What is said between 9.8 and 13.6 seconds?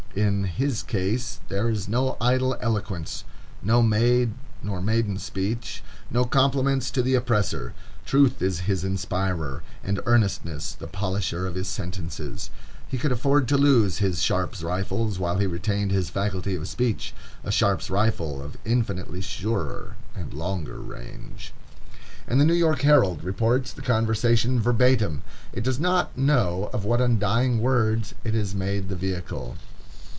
and earnestness the polisher of his sentences. He could afford to